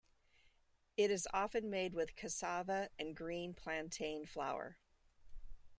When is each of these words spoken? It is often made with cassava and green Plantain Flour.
It 0.97 1.11
is 1.11 1.27
often 1.31 1.69
made 1.69 1.93
with 1.93 2.15
cassava 2.15 2.89
and 2.97 3.15
green 3.15 3.53
Plantain 3.53 4.25
Flour. 4.25 4.79